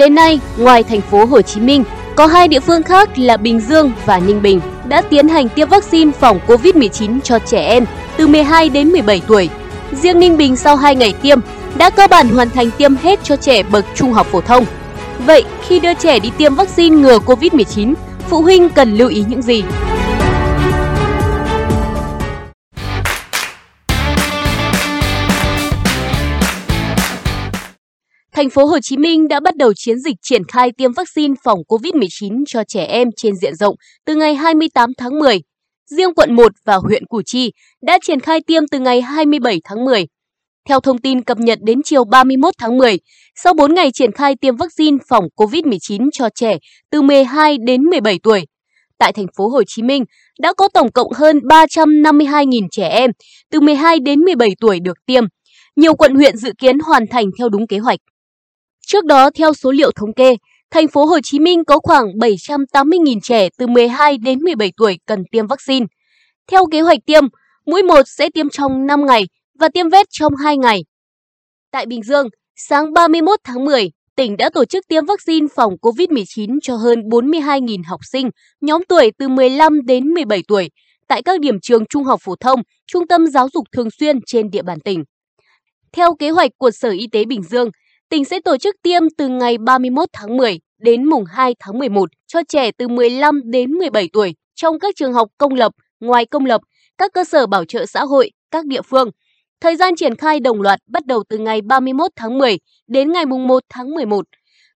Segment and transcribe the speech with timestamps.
[0.00, 1.84] Đến nay, ngoài thành phố Hồ Chí Minh,
[2.16, 5.68] có hai địa phương khác là Bình Dương và Ninh Bình đã tiến hành tiêm
[5.68, 7.84] vaccine phòng COVID-19 cho trẻ em
[8.16, 9.48] từ 12 đến 17 tuổi.
[9.92, 11.40] Riêng Ninh Bình sau 2 ngày tiêm
[11.76, 14.64] đã cơ bản hoàn thành tiêm hết cho trẻ bậc trung học phổ thông.
[15.26, 17.94] Vậy khi đưa trẻ đi tiêm vaccine ngừa COVID-19,
[18.28, 19.62] phụ huynh cần lưu ý những gì?
[28.40, 31.58] Thành phố Hồ Chí Minh đã bắt đầu chiến dịch triển khai tiêm vaccine phòng
[31.68, 33.74] COVID-19 cho trẻ em trên diện rộng
[34.06, 35.40] từ ngày 28 tháng 10.
[35.90, 39.84] Riêng quận 1 và huyện Củ Chi đã triển khai tiêm từ ngày 27 tháng
[39.84, 40.06] 10.
[40.68, 42.98] Theo thông tin cập nhật đến chiều 31 tháng 10,
[43.36, 46.58] sau 4 ngày triển khai tiêm vaccine phòng COVID-19 cho trẻ
[46.90, 48.46] từ 12 đến 17 tuổi,
[48.98, 50.04] tại thành phố Hồ Chí Minh
[50.40, 53.10] đã có tổng cộng hơn 352.000 trẻ em
[53.50, 55.24] từ 12 đến 17 tuổi được tiêm.
[55.76, 57.98] Nhiều quận huyện dự kiến hoàn thành theo đúng kế hoạch.
[58.92, 60.36] Trước đó, theo số liệu thống kê,
[60.70, 65.24] thành phố Hồ Chí Minh có khoảng 780.000 trẻ từ 12 đến 17 tuổi cần
[65.32, 65.86] tiêm vaccine.
[66.50, 67.24] Theo kế hoạch tiêm,
[67.66, 69.24] mũi 1 sẽ tiêm trong 5 ngày
[69.58, 70.84] và tiêm vét trong 2 ngày.
[71.72, 76.58] Tại Bình Dương, sáng 31 tháng 10, tỉnh đã tổ chức tiêm vaccine phòng COVID-19
[76.62, 78.30] cho hơn 42.000 học sinh
[78.60, 80.70] nhóm tuổi từ 15 đến 17 tuổi
[81.08, 84.50] tại các điểm trường trung học phổ thông, trung tâm giáo dục thường xuyên trên
[84.50, 85.04] địa bàn tỉnh.
[85.92, 87.70] Theo kế hoạch của Sở Y tế Bình Dương,
[88.10, 92.10] tỉnh sẽ tổ chức tiêm từ ngày 31 tháng 10 đến mùng 2 tháng 11
[92.26, 96.44] cho trẻ từ 15 đến 17 tuổi trong các trường học công lập, ngoài công
[96.44, 96.60] lập,
[96.98, 99.10] các cơ sở bảo trợ xã hội, các địa phương.
[99.60, 103.26] Thời gian triển khai đồng loạt bắt đầu từ ngày 31 tháng 10 đến ngày
[103.26, 104.24] mùng 1 tháng 11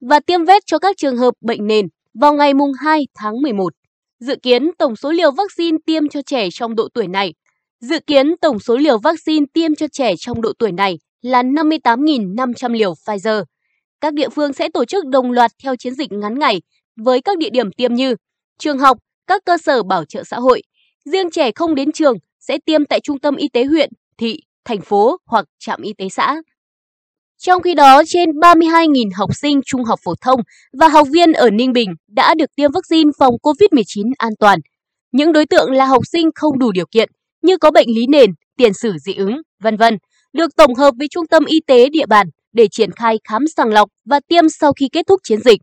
[0.00, 1.86] và tiêm vét cho các trường hợp bệnh nền
[2.20, 3.72] vào ngày mùng 2 tháng 11.
[4.20, 7.32] Dự kiến tổng số liều vaccine tiêm cho trẻ trong độ tuổi này
[7.80, 12.72] Dự kiến tổng số liều vaccine tiêm cho trẻ trong độ tuổi này là 58.500
[12.72, 13.44] liều Pfizer.
[14.00, 16.62] Các địa phương sẽ tổ chức đồng loạt theo chiến dịch ngắn ngày
[16.96, 18.14] với các địa điểm tiêm như
[18.58, 20.62] trường học, các cơ sở bảo trợ xã hội.
[21.04, 24.80] Riêng trẻ không đến trường sẽ tiêm tại trung tâm y tế huyện, thị, thành
[24.80, 26.36] phố hoặc trạm y tế xã.
[27.38, 30.40] Trong khi đó, trên 32.000 học sinh trung học phổ thông
[30.72, 34.58] và học viên ở Ninh Bình đã được tiêm vaccine phòng COVID-19 an toàn.
[35.12, 37.08] Những đối tượng là học sinh không đủ điều kiện
[37.42, 39.98] như có bệnh lý nền, tiền sử dị ứng, vân vân
[40.32, 43.68] được tổng hợp với trung tâm y tế địa bàn để triển khai khám sàng
[43.68, 45.60] lọc và tiêm sau khi kết thúc chiến dịch.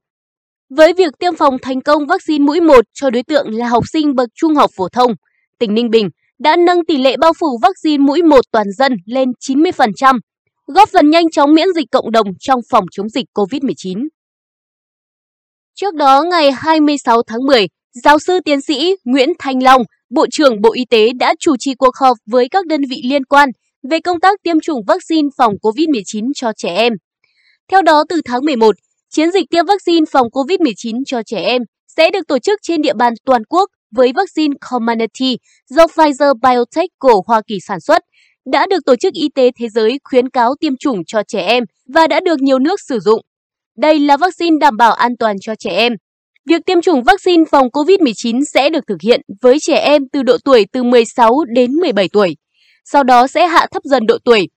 [0.69, 4.15] Với việc tiêm phòng thành công vaccine mũi 1 cho đối tượng là học sinh
[4.15, 5.11] bậc trung học phổ thông,
[5.59, 9.29] tỉnh Ninh Bình đã nâng tỷ lệ bao phủ vaccine mũi 1 toàn dân lên
[9.47, 10.19] 90%,
[10.67, 14.07] góp phần nhanh chóng miễn dịch cộng đồng trong phòng chống dịch COVID-19.
[15.75, 17.67] Trước đó, ngày 26 tháng 10,
[18.03, 21.75] giáo sư tiến sĩ Nguyễn Thanh Long, Bộ trưởng Bộ Y tế đã chủ trì
[21.75, 23.49] cuộc họp với các đơn vị liên quan
[23.89, 26.93] về công tác tiêm chủng vaccine phòng COVID-19 cho trẻ em.
[27.71, 28.75] Theo đó, từ tháng 11,
[29.09, 31.61] chiến dịch tiêm vaccine phòng COVID-19 cho trẻ em
[31.97, 35.37] sẽ được tổ chức trên địa bàn toàn quốc với vaccine Comirnaty
[35.69, 38.03] do Pfizer Biotech của Hoa Kỳ sản xuất,
[38.51, 41.63] đã được Tổ chức Y tế Thế giới khuyến cáo tiêm chủng cho trẻ em
[41.93, 43.21] và đã được nhiều nước sử dụng.
[43.77, 45.93] Đây là vaccine đảm bảo an toàn cho trẻ em.
[46.49, 50.37] Việc tiêm chủng vaccine phòng COVID-19 sẽ được thực hiện với trẻ em từ độ
[50.45, 52.35] tuổi từ 16 đến 17 tuổi
[52.91, 54.47] sau đó sẽ hạ thấp dần độ tuổi.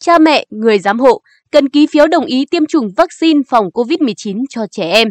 [0.00, 1.20] Cha mẹ, người giám hộ
[1.52, 5.08] cần ký phiếu đồng ý tiêm chủng vaccine phòng COVID-19 cho trẻ em.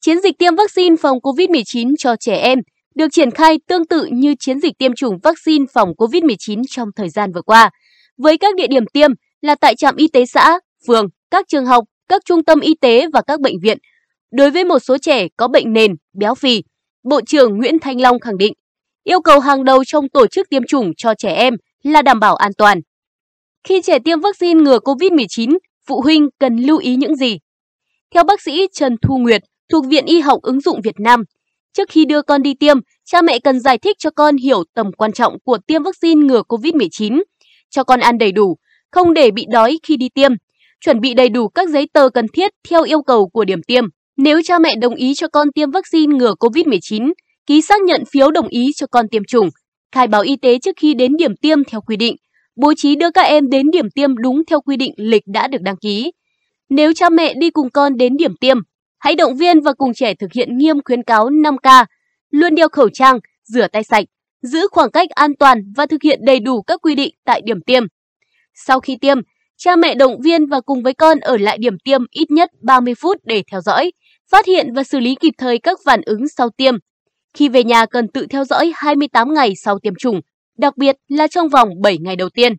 [0.00, 2.58] Chiến dịch tiêm vaccine phòng COVID-19 cho trẻ em
[2.94, 7.08] được triển khai tương tự như chiến dịch tiêm chủng vaccine phòng COVID-19 trong thời
[7.08, 7.70] gian vừa qua,
[8.18, 11.84] với các địa điểm tiêm là tại trạm y tế xã, phường, các trường học,
[12.08, 13.78] các trung tâm y tế và các bệnh viện.
[14.32, 16.62] Đối với một số trẻ có bệnh nền, béo phì,
[17.02, 18.52] Bộ trưởng Nguyễn Thanh Long khẳng định,
[19.04, 22.36] yêu cầu hàng đầu trong tổ chức tiêm chủng cho trẻ em là đảm bảo
[22.36, 22.80] an toàn.
[23.68, 27.38] Khi trẻ tiêm vaccine ngừa COVID-19, phụ huynh cần lưu ý những gì?
[28.14, 31.24] Theo bác sĩ Trần Thu Nguyệt thuộc Viện Y học ứng dụng Việt Nam,
[31.72, 34.92] trước khi đưa con đi tiêm, cha mẹ cần giải thích cho con hiểu tầm
[34.96, 37.22] quan trọng của tiêm vaccine ngừa COVID-19,
[37.70, 38.56] cho con ăn đầy đủ,
[38.90, 40.32] không để bị đói khi đi tiêm,
[40.80, 43.84] chuẩn bị đầy đủ các giấy tờ cần thiết theo yêu cầu của điểm tiêm.
[44.16, 47.12] Nếu cha mẹ đồng ý cho con tiêm vaccine ngừa COVID-19,
[47.46, 49.48] ký xác nhận phiếu đồng ý cho con tiêm chủng,
[49.92, 52.16] khai báo y tế trước khi đến điểm tiêm theo quy định,
[52.56, 55.62] bố trí đưa các em đến điểm tiêm đúng theo quy định lịch đã được
[55.62, 56.12] đăng ký.
[56.68, 58.56] Nếu cha mẹ đi cùng con đến điểm tiêm,
[58.98, 61.84] hãy động viên và cùng trẻ thực hiện nghiêm khuyến cáo 5K,
[62.30, 64.04] luôn đeo khẩu trang, rửa tay sạch,
[64.42, 67.60] giữ khoảng cách an toàn và thực hiện đầy đủ các quy định tại điểm
[67.66, 67.82] tiêm.
[68.54, 69.18] Sau khi tiêm,
[69.56, 72.94] cha mẹ động viên và cùng với con ở lại điểm tiêm ít nhất 30
[72.94, 73.92] phút để theo dõi,
[74.30, 76.74] phát hiện và xử lý kịp thời các phản ứng sau tiêm
[77.34, 80.20] khi về nhà cần tự theo dõi 28 ngày sau tiêm chủng,
[80.58, 82.52] đặc biệt là trong vòng 7 ngày đầu tiên.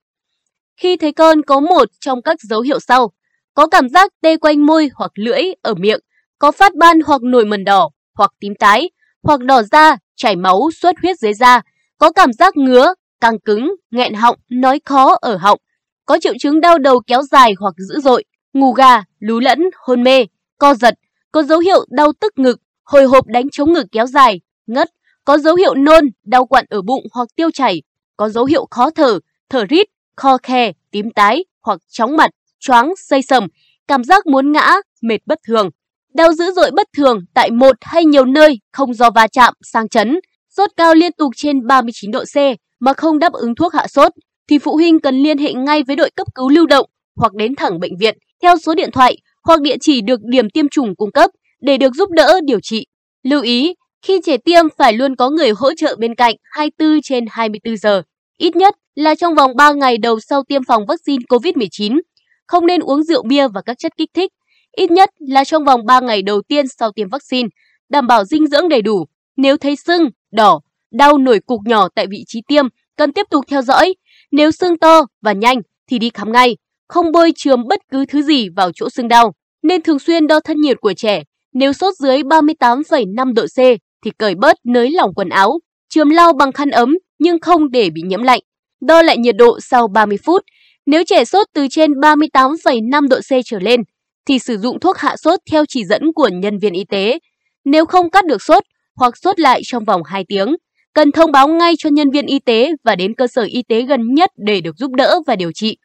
[0.77, 3.11] Khi thấy con có một trong các dấu hiệu sau,
[3.53, 5.99] có cảm giác tê quanh môi hoặc lưỡi ở miệng,
[6.39, 8.89] có phát ban hoặc nổi mẩn đỏ hoặc tím tái,
[9.23, 11.61] hoặc đỏ da, chảy máu, xuất huyết dưới da,
[11.97, 15.59] có cảm giác ngứa, căng cứng, nghẹn họng, nói khó ở họng,
[16.05, 18.23] có triệu chứng đau đầu kéo dài hoặc dữ dội,
[18.53, 20.25] ngủ gà, lú lẫn, hôn mê,
[20.57, 20.93] co giật,
[21.31, 24.89] có dấu hiệu đau tức ngực, hồi hộp đánh chống ngực kéo dài, ngất,
[25.25, 27.81] có dấu hiệu nôn, đau quặn ở bụng hoặc tiêu chảy,
[28.17, 29.19] có dấu hiệu khó thở,
[29.49, 33.47] thở rít, kho khe, tím tái hoặc chóng mặt, choáng, say sầm,
[33.87, 34.71] cảm giác muốn ngã,
[35.01, 35.69] mệt bất thường.
[36.13, 39.89] Đau dữ dội bất thường tại một hay nhiều nơi không do va chạm, sang
[39.89, 40.19] chấn,
[40.49, 42.37] sốt cao liên tục trên 39 độ C
[42.79, 44.11] mà không đáp ứng thuốc hạ sốt,
[44.49, 47.55] thì phụ huynh cần liên hệ ngay với đội cấp cứu lưu động hoặc đến
[47.55, 51.11] thẳng bệnh viện theo số điện thoại hoặc địa chỉ được điểm tiêm chủng cung
[51.11, 51.29] cấp
[51.61, 52.85] để được giúp đỡ điều trị.
[53.23, 57.25] Lưu ý, khi trẻ tiêm phải luôn có người hỗ trợ bên cạnh 24 trên
[57.29, 58.01] 24 giờ,
[58.37, 61.99] ít nhất là trong vòng 3 ngày đầu sau tiêm phòng vaccine COVID-19.
[62.47, 64.31] Không nên uống rượu bia và các chất kích thích,
[64.71, 67.49] ít nhất là trong vòng 3 ngày đầu tiên sau tiêm vaccine,
[67.89, 69.05] đảm bảo dinh dưỡng đầy đủ.
[69.37, 70.61] Nếu thấy sưng, đỏ,
[70.91, 72.65] đau nổi cục nhỏ tại vị trí tiêm,
[72.97, 73.95] cần tiếp tục theo dõi.
[74.31, 76.57] Nếu sưng to và nhanh thì đi khám ngay,
[76.87, 79.33] không bôi chườm bất cứ thứ gì vào chỗ sưng đau.
[79.63, 81.23] Nên thường xuyên đo thân nhiệt của trẻ.
[81.53, 83.59] Nếu sốt dưới 38,5 độ C
[84.03, 85.59] thì cởi bớt nới lỏng quần áo,
[85.89, 88.39] chườm lau bằng khăn ấm nhưng không để bị nhiễm lạnh.
[88.81, 90.43] Đo lại nhiệt độ sau 30 phút.
[90.85, 93.81] Nếu trẻ sốt từ trên 38,5 độ C trở lên
[94.27, 97.19] thì sử dụng thuốc hạ sốt theo chỉ dẫn của nhân viên y tế.
[97.65, 98.63] Nếu không cắt được sốt
[98.95, 100.55] hoặc sốt lại trong vòng 2 tiếng,
[100.93, 103.81] cần thông báo ngay cho nhân viên y tế và đến cơ sở y tế
[103.81, 105.77] gần nhất để được giúp đỡ và điều trị.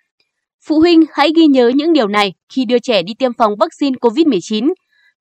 [0.66, 3.96] Phụ huynh hãy ghi nhớ những điều này khi đưa trẻ đi tiêm phòng vaccine
[4.00, 4.72] COVID-19.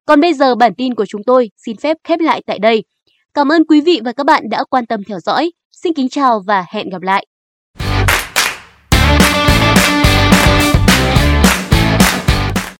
[0.08, 2.84] Còn bây giờ bản tin của chúng tôi xin phép khép lại tại đây.
[3.34, 5.52] Cảm ơn quý vị và các bạn đã quan tâm theo dõi.
[5.72, 7.26] Xin kính chào và hẹn gặp lại.